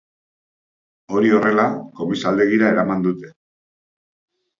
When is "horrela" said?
1.39-1.65